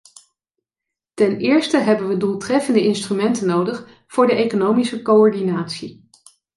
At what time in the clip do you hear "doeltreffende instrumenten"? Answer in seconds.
2.17-3.47